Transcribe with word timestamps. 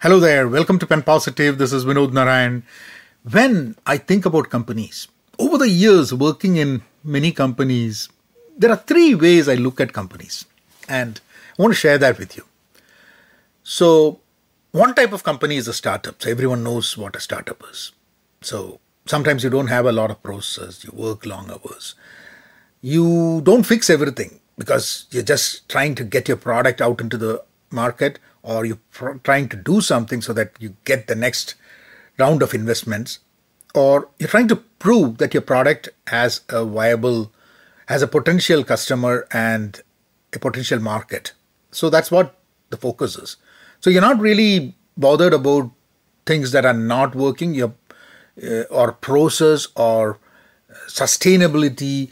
Hello 0.00 0.20
there, 0.20 0.46
welcome 0.46 0.78
to 0.78 0.86
Penpositive. 0.86 1.58
This 1.58 1.72
is 1.72 1.84
Vinod 1.84 2.12
Narayan. 2.12 2.62
When 3.28 3.74
I 3.84 3.96
think 3.96 4.24
about 4.24 4.48
companies, 4.48 5.08
over 5.40 5.58
the 5.58 5.68
years 5.68 6.14
working 6.14 6.54
in 6.54 6.82
many 7.02 7.32
companies, 7.32 8.08
there 8.56 8.70
are 8.70 8.76
three 8.76 9.16
ways 9.16 9.48
I 9.48 9.56
look 9.56 9.80
at 9.80 9.92
companies, 9.92 10.44
and 10.88 11.20
I 11.58 11.62
want 11.62 11.74
to 11.74 11.80
share 11.80 11.98
that 11.98 12.16
with 12.16 12.36
you. 12.36 12.44
So, 13.64 14.20
one 14.70 14.94
type 14.94 15.12
of 15.12 15.24
company 15.24 15.56
is 15.56 15.66
a 15.66 15.72
startup. 15.72 16.22
So, 16.22 16.30
everyone 16.30 16.62
knows 16.62 16.96
what 16.96 17.16
a 17.16 17.20
startup 17.20 17.60
is. 17.68 17.90
So, 18.40 18.78
sometimes 19.04 19.42
you 19.42 19.50
don't 19.50 19.66
have 19.66 19.84
a 19.84 19.90
lot 19.90 20.12
of 20.12 20.22
process, 20.22 20.84
you 20.84 20.92
work 20.92 21.26
long 21.26 21.50
hours, 21.50 21.96
you 22.80 23.40
don't 23.40 23.66
fix 23.66 23.90
everything 23.90 24.38
because 24.56 25.06
you're 25.10 25.24
just 25.34 25.68
trying 25.68 25.96
to 25.96 26.04
get 26.04 26.28
your 26.28 26.36
product 26.36 26.80
out 26.80 27.00
into 27.00 27.16
the 27.16 27.42
market 27.72 28.20
or 28.42 28.64
you're 28.64 28.80
pr- 28.90 29.18
trying 29.24 29.48
to 29.48 29.56
do 29.56 29.80
something 29.80 30.22
so 30.22 30.32
that 30.32 30.52
you 30.58 30.76
get 30.84 31.06
the 31.06 31.14
next 31.14 31.54
round 32.18 32.42
of 32.42 32.54
investments 32.54 33.20
or 33.74 34.08
you're 34.18 34.28
trying 34.28 34.48
to 34.48 34.56
prove 34.56 35.18
that 35.18 35.34
your 35.34 35.42
product 35.42 35.88
has 36.06 36.40
a 36.48 36.64
viable 36.64 37.32
has 37.86 38.02
a 38.02 38.06
potential 38.06 38.64
customer 38.64 39.26
and 39.32 39.80
a 40.34 40.38
potential 40.38 40.78
market. 40.78 41.32
So 41.70 41.88
that's 41.88 42.10
what 42.10 42.38
the 42.70 42.76
focus 42.76 43.16
is. 43.16 43.36
So 43.80 43.88
you're 43.88 44.02
not 44.02 44.20
really 44.20 44.74
bothered 44.96 45.32
about 45.32 45.70
things 46.26 46.52
that 46.52 46.66
are 46.66 46.74
not 46.74 47.14
working. 47.14 47.54
You're, 47.54 47.74
uh, 48.42 48.62
or 48.70 48.92
process 48.92 49.68
or 49.74 50.18
sustainability. 50.86 52.10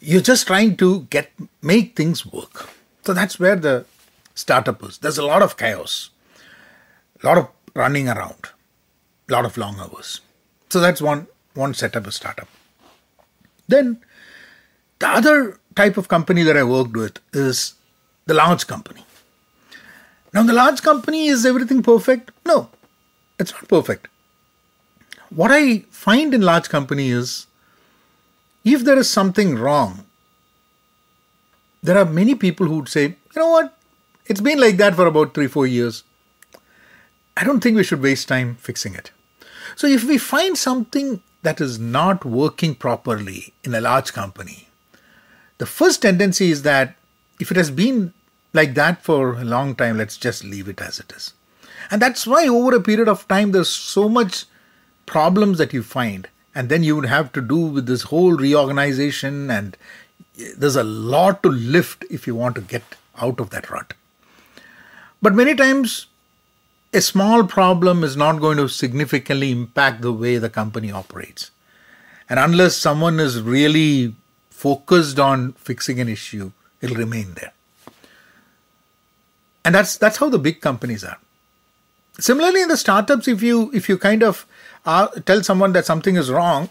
You're 0.00 0.20
just 0.20 0.46
trying 0.46 0.76
to 0.78 1.02
get 1.10 1.30
make 1.62 1.96
things 1.96 2.26
work. 2.26 2.68
So 3.04 3.14
that's 3.14 3.38
where 3.38 3.56
the 3.56 3.84
startup 4.34 4.82
is 4.84 4.98
there's 4.98 5.18
a 5.18 5.26
lot 5.26 5.42
of 5.42 5.56
chaos. 5.56 6.10
A 7.22 7.26
lot 7.26 7.38
of 7.38 7.48
running 7.74 8.08
around. 8.08 8.48
A 9.28 9.32
lot 9.32 9.44
of 9.44 9.56
long 9.56 9.78
hours. 9.80 10.20
So 10.68 10.80
that's 10.80 11.00
one 11.00 11.26
one 11.54 11.74
setup 11.74 12.06
of 12.06 12.14
startup. 12.14 12.48
Then 13.68 14.00
the 14.98 15.08
other 15.08 15.58
type 15.76 15.96
of 15.96 16.08
company 16.08 16.42
that 16.42 16.56
i 16.56 16.62
worked 16.62 16.96
with 16.96 17.18
is 17.32 17.74
the 18.26 18.34
large 18.34 18.66
company. 18.66 19.04
Now 20.32 20.42
the 20.42 20.52
large 20.52 20.82
company 20.82 21.26
is 21.26 21.46
everything 21.46 21.82
perfect? 21.82 22.30
No 22.44 22.68
it's 23.38 23.52
not 23.52 23.68
perfect. 23.68 24.08
What 25.30 25.50
i 25.52 25.80
find 25.90 26.34
in 26.34 26.42
large 26.42 26.68
company 26.68 27.10
is 27.10 27.46
if 28.64 28.84
there 28.84 28.98
is 28.98 29.10
something 29.10 29.56
wrong, 29.56 30.06
there 31.82 31.98
are 31.98 32.04
many 32.04 32.34
people 32.34 32.66
who 32.66 32.76
would 32.76 32.88
say, 32.88 33.04
you 33.04 33.36
know 33.36 33.50
what, 33.50 33.76
it's 34.26 34.40
been 34.40 34.60
like 34.60 34.76
that 34.78 34.94
for 34.94 35.06
about 35.06 35.34
three, 35.34 35.46
four 35.46 35.66
years. 35.66 36.04
I 37.36 37.44
don't 37.44 37.60
think 37.60 37.76
we 37.76 37.84
should 37.84 38.02
waste 38.02 38.28
time 38.28 38.56
fixing 38.56 38.94
it. 38.94 39.10
So 39.76 39.86
if 39.86 40.04
we 40.04 40.18
find 40.18 40.56
something 40.56 41.22
that 41.42 41.60
is 41.60 41.78
not 41.78 42.24
working 42.24 42.74
properly 42.74 43.52
in 43.64 43.74
a 43.74 43.80
large 43.80 44.12
company, 44.12 44.68
the 45.58 45.66
first 45.66 46.02
tendency 46.02 46.50
is 46.50 46.62
that 46.62 46.96
if 47.40 47.50
it 47.50 47.56
has 47.56 47.70
been 47.70 48.14
like 48.52 48.74
that 48.74 49.02
for 49.02 49.34
a 49.34 49.44
long 49.44 49.74
time, 49.74 49.98
let's 49.98 50.16
just 50.16 50.44
leave 50.44 50.68
it 50.68 50.80
as 50.80 51.00
it 51.00 51.12
is. 51.12 51.34
And 51.90 52.00
that's 52.00 52.26
why 52.26 52.46
over 52.46 52.76
a 52.76 52.80
period 52.80 53.08
of 53.08 53.26
time, 53.28 53.52
there's 53.52 53.68
so 53.68 54.08
much 54.08 54.44
problems 55.06 55.58
that 55.58 55.72
you 55.72 55.82
find 55.82 56.28
and 56.54 56.68
then 56.68 56.82
you 56.82 56.94
would 56.96 57.06
have 57.06 57.32
to 57.32 57.40
do 57.40 57.58
with 57.58 57.86
this 57.86 58.02
whole 58.02 58.32
reorganization 58.32 59.50
and 59.50 59.76
there's 60.56 60.76
a 60.76 60.84
lot 60.84 61.42
to 61.42 61.48
lift 61.48 62.04
if 62.10 62.26
you 62.26 62.34
want 62.34 62.54
to 62.54 62.60
get 62.60 62.82
out 63.20 63.40
of 63.40 63.50
that 63.50 63.68
rut 63.70 63.92
but 65.24 65.34
many 65.34 65.54
times 65.54 66.06
a 66.92 67.00
small 67.00 67.44
problem 67.44 68.04
is 68.04 68.16
not 68.16 68.40
going 68.40 68.58
to 68.58 68.68
significantly 68.68 69.50
impact 69.50 70.02
the 70.02 70.12
way 70.12 70.36
the 70.36 70.50
company 70.50 70.90
operates. 70.92 71.50
And 72.28 72.38
unless 72.38 72.76
someone 72.76 73.18
is 73.18 73.40
really 73.40 74.14
focused 74.50 75.18
on 75.18 75.52
fixing 75.54 75.98
an 75.98 76.10
issue 76.10 76.52
it'll 76.82 76.96
remain 76.96 77.34
there. 77.34 77.52
And 79.64 79.74
that's 79.74 79.96
that's 79.96 80.18
how 80.18 80.28
the 80.28 80.38
big 80.38 80.60
companies 80.60 81.02
are. 81.02 81.18
Similarly 82.18 82.62
in 82.62 82.68
the 82.68 82.76
startups 82.76 83.26
if 83.26 83.42
you 83.42 83.70
if 83.72 83.88
you 83.88 83.96
kind 83.96 84.22
of 84.22 84.46
uh, 84.84 85.06
tell 85.30 85.42
someone 85.42 85.72
that 85.72 85.86
something 85.86 86.16
is 86.16 86.30
wrong 86.30 86.68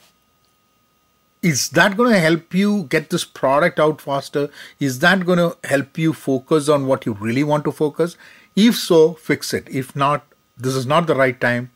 is 1.43 1.69
that 1.69 1.97
going 1.97 2.13
to 2.13 2.19
help 2.19 2.53
you 2.53 2.83
get 2.83 3.09
this 3.09 3.25
product 3.25 3.79
out 3.79 3.99
faster? 4.01 4.49
Is 4.79 4.99
that 4.99 5.25
going 5.25 5.37
to 5.37 5.57
help 5.67 5.97
you 5.97 6.13
focus 6.13 6.69
on 6.69 6.87
what 6.87 7.05
you 7.05 7.13
really 7.13 7.43
want 7.43 7.65
to 7.65 7.71
focus? 7.71 8.15
If 8.55 8.75
so 8.75 9.13
fix 9.13 9.53
it. 9.53 9.67
If 9.69 9.95
not 9.95 10.25
this 10.55 10.75
is 10.75 10.85
not 10.85 11.07
the 11.07 11.15
right 11.15 11.39
time 11.39 11.71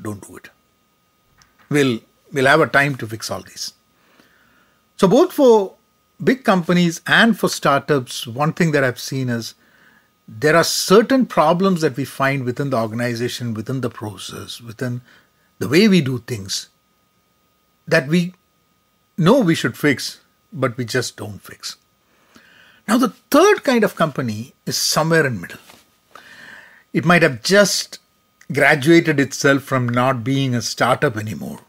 don't 0.00 0.26
do 0.26 0.36
it. 0.36 0.50
We'll 1.68 2.00
we'll 2.32 2.46
have 2.46 2.60
a 2.60 2.66
time 2.66 2.96
to 2.96 3.06
fix 3.06 3.30
all 3.30 3.42
these. 3.42 3.74
So 4.96 5.06
both 5.06 5.32
for 5.32 5.74
big 6.22 6.44
companies 6.44 7.00
and 7.06 7.38
for 7.38 7.48
startups 7.48 8.26
one 8.26 8.52
thing 8.52 8.72
that 8.72 8.84
i've 8.84 9.00
seen 9.00 9.30
is 9.30 9.54
there 10.28 10.54
are 10.54 10.64
certain 10.64 11.24
problems 11.24 11.80
that 11.80 11.96
we 11.96 12.04
find 12.04 12.44
within 12.44 12.68
the 12.70 12.76
organization, 12.76 13.54
within 13.54 13.80
the 13.80 13.88
process, 13.88 14.60
within 14.60 15.00
the 15.58 15.68
way 15.68 15.88
we 15.88 16.02
do 16.02 16.18
things 16.18 16.68
that 17.86 18.08
we 18.08 18.34
know 19.16 19.40
we 19.40 19.54
should 19.54 19.76
fix, 19.76 20.20
but 20.52 20.76
we 20.76 20.84
just 20.84 21.16
don't 21.16 21.40
fix. 21.42 21.76
Now, 22.88 22.98
the 22.98 23.10
third 23.30 23.62
kind 23.62 23.84
of 23.84 23.94
company 23.94 24.54
is 24.66 24.76
somewhere 24.76 25.26
in 25.26 25.40
middle. 25.40 25.58
It 26.92 27.04
might 27.04 27.22
have 27.22 27.42
just 27.42 27.98
graduated 28.52 29.20
itself 29.20 29.62
from 29.62 29.88
not 29.88 30.24
being 30.24 30.54
a 30.54 30.62
startup 30.62 31.16
anymore. 31.16 31.60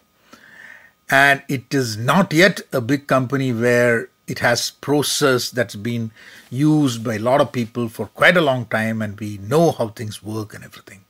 And 1.09 1.43
it 1.47 1.73
is 1.73 1.97
not 1.97 2.33
yet 2.33 2.61
a 2.71 2.81
big 2.81 3.05
company 3.05 3.51
where 3.53 4.09
it 4.31 4.39
has 4.39 4.71
process 4.71 5.49
that's 5.49 5.75
been 5.75 6.11
used 6.49 7.03
by 7.03 7.15
a 7.15 7.19
lot 7.19 7.41
of 7.41 7.51
people 7.51 7.89
for 7.89 8.07
quite 8.07 8.37
a 8.37 8.41
long 8.41 8.65
time 8.65 9.01
and 9.01 9.19
we 9.19 9.37
know 9.37 9.71
how 9.71 9.89
things 9.89 10.23
work 10.23 10.53
and 10.53 10.63
everything 10.63 11.01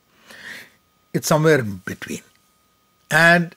it's 1.14 1.28
somewhere 1.28 1.60
in 1.60 1.76
between 1.84 2.22
and 3.10 3.54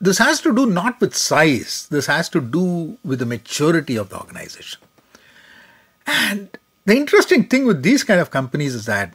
this 0.00 0.18
has 0.18 0.40
to 0.40 0.54
do 0.54 0.66
not 0.66 1.00
with 1.00 1.14
size 1.14 1.86
this 1.90 2.06
has 2.06 2.28
to 2.28 2.40
do 2.40 2.98
with 3.04 3.18
the 3.18 3.26
maturity 3.26 3.96
of 3.96 4.08
the 4.10 4.18
organization 4.18 4.80
and 6.06 6.58
the 6.84 6.96
interesting 6.96 7.44
thing 7.44 7.66
with 7.66 7.82
these 7.82 8.04
kind 8.04 8.20
of 8.20 8.30
companies 8.30 8.74
is 8.74 8.86
that 8.86 9.14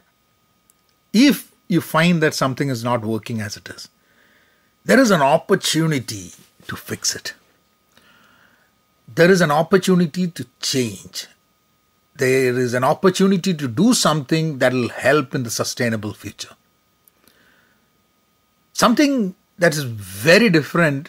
if 1.12 1.52
you 1.68 1.80
find 1.80 2.22
that 2.22 2.34
something 2.34 2.68
is 2.68 2.82
not 2.84 3.02
working 3.02 3.40
as 3.40 3.56
it 3.56 3.68
is 3.68 3.88
there 4.84 4.98
is 4.98 5.10
an 5.10 5.22
opportunity 5.22 6.32
to 6.66 6.76
fix 6.76 7.14
it 7.14 7.34
there 9.14 9.30
is 9.30 9.40
an 9.40 9.50
opportunity 9.50 10.28
to 10.28 10.46
change. 10.60 11.26
There 12.16 12.58
is 12.58 12.74
an 12.74 12.84
opportunity 12.84 13.54
to 13.54 13.68
do 13.68 13.94
something 13.94 14.58
that 14.58 14.72
will 14.72 14.88
help 14.88 15.34
in 15.34 15.42
the 15.42 15.50
sustainable 15.50 16.14
future. 16.14 16.54
Something 18.72 19.34
that 19.62 19.76
is 19.76 19.84
very 19.84 20.50
different 20.50 21.08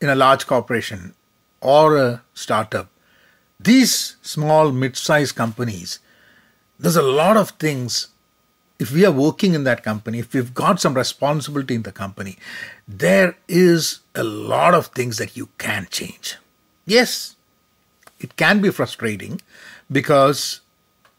in 0.00 0.08
a 0.08 0.16
large 0.16 0.48
corporation 0.48 1.14
or 1.60 1.96
a 1.96 2.22
startup. 2.34 2.88
These 3.60 4.16
small, 4.20 4.72
mid 4.72 4.96
sized 4.96 5.36
companies, 5.36 6.00
there's 6.76 6.96
a 6.96 7.02
lot 7.02 7.36
of 7.36 7.50
things. 7.50 8.08
If 8.80 8.90
we 8.90 9.06
are 9.06 9.12
working 9.12 9.54
in 9.54 9.62
that 9.62 9.84
company, 9.84 10.18
if 10.18 10.34
we've 10.34 10.52
got 10.52 10.80
some 10.80 10.94
responsibility 10.94 11.76
in 11.76 11.82
the 11.82 11.92
company, 11.92 12.36
there 12.88 13.36
is 13.46 14.00
a 14.16 14.24
lot 14.24 14.74
of 14.74 14.88
things 14.88 15.18
that 15.18 15.36
you 15.36 15.50
can 15.58 15.86
change. 15.88 16.36
Yes, 16.84 17.36
it 18.18 18.34
can 18.34 18.60
be 18.60 18.70
frustrating 18.70 19.40
because 19.88 20.62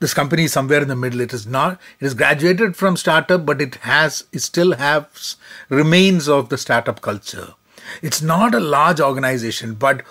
this 0.05 0.13
company 0.13 0.43
is 0.43 0.53
somewhere 0.53 0.83
in 0.83 0.87
the 0.87 0.95
middle. 0.95 1.19
It 1.19 1.33
is 1.33 1.47
not. 1.47 1.79
It 1.99 2.03
has 2.05 2.13
graduated 2.13 2.75
from 2.75 2.95
startup, 2.95 3.43
but 3.43 3.59
it 3.59 3.75
has. 3.91 4.25
It 4.31 4.43
still 4.43 4.73
has 4.73 5.35
remains 5.67 6.29
of 6.29 6.49
the 6.49 6.59
startup 6.59 7.01
culture. 7.01 7.55
It's 8.03 8.21
not 8.21 8.53
a 8.53 8.59
large 8.59 8.99
organization, 8.99 9.73
but 9.73 10.03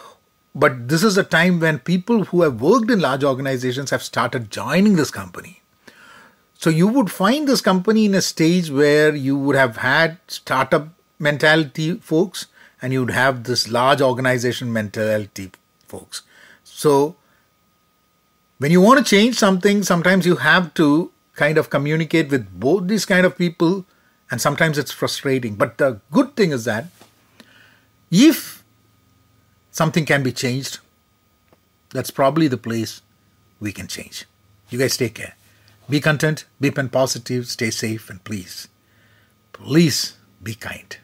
but 0.53 0.89
this 0.89 1.05
is 1.05 1.17
a 1.17 1.23
time 1.37 1.61
when 1.61 1.79
people 1.79 2.25
who 2.25 2.43
have 2.43 2.61
worked 2.61 2.91
in 2.91 2.99
large 3.07 3.23
organizations 3.23 3.91
have 3.91 4.03
started 4.03 4.51
joining 4.51 4.97
this 4.97 5.13
company. 5.13 5.63
So 6.59 6.71
you 6.71 6.89
would 6.89 7.13
find 7.13 7.47
this 7.47 7.61
company 7.61 8.07
in 8.07 8.15
a 8.15 8.23
stage 8.33 8.71
where 8.83 9.15
you 9.15 9.39
would 9.39 9.57
have 9.63 9.77
had 9.77 10.19
startup 10.27 10.89
mentality 11.21 11.99
folks 11.99 12.47
and 12.83 12.93
you 12.93 13.01
would 13.01 13.19
have 13.23 13.45
this 13.45 13.69
large 13.69 14.01
organization 14.01 14.73
mentality 14.73 15.51
folks. 15.87 16.23
So, 16.65 17.17
when 18.65 18.71
you 18.71 18.81
want 18.81 18.97
to 18.97 19.05
change 19.05 19.35
something, 19.35 19.83
sometimes 19.83 20.25
you 20.25 20.37
have 20.37 20.73
to 20.73 21.13
kind 21.35 21.59
of 21.59 21.69
communicate 21.69 22.31
with 22.31 22.49
both 22.59 22.89
these 22.89 23.05
kind 23.05 23.27
of 23.27 23.37
people, 23.37 23.85
and 24.31 24.41
sometimes 24.41 24.79
it's 24.79 24.91
frustrating. 24.91 25.55
But 25.55 25.77
the 25.77 26.01
good 26.11 26.35
thing 26.35 26.51
is 26.51 26.65
that 26.65 26.87
if 28.11 28.65
something 29.71 30.07
can 30.07 30.23
be 30.23 30.33
changed, 30.33 30.79
that's 31.91 32.11
probably 32.11 32.49
the 32.49 32.57
place 32.57 33.03
we 33.61 33.71
can 33.71 33.87
change. 33.87 34.25
You 34.71 34.79
guys 34.79 34.97
take 34.97 35.17
care. 35.17 35.35
Be 35.91 36.01
content, 36.01 36.47
be 36.59 36.71
positive, 36.71 37.49
stay 37.49 37.69
safe, 37.69 38.09
and 38.09 38.25
please, 38.25 38.69
please 39.53 40.17
be 40.43 40.55
kind. 40.55 40.97